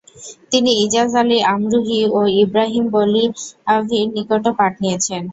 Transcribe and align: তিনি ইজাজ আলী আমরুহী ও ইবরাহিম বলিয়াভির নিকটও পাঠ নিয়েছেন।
তিনি 0.51 0.71
ইজাজ 0.83 1.11
আলী 1.21 1.37
আমরুহী 1.53 1.99
ও 2.11 2.21
ইবরাহিম 2.41 2.85
বলিয়াভির 2.93 4.07
নিকটও 4.15 4.51
পাঠ 4.59 4.73
নিয়েছেন। 4.83 5.21